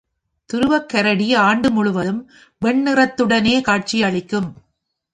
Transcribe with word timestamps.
துருவக்கரடி 0.49 1.35
ஆண்டு 1.35 1.69
முழுதும் 1.71 2.29
வெண்ணிறத்துடனே 2.65 3.61
காட்சி 3.61 4.03
அளிக்கும். 4.03 4.49